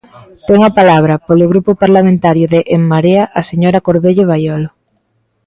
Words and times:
Ten 0.47 0.59
a 0.69 0.71
palabra, 0.79 1.13
polo 1.27 1.49
Grupo 1.51 1.71
Parlamentario 1.83 2.45
de 2.53 2.59
En 2.75 2.81
Marea, 2.91 3.23
a 3.39 3.41
señora 3.49 3.83
Corvelle 3.87 4.29
Baiolo. 4.29 4.69